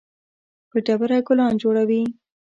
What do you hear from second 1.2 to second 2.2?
ګلان جوړوي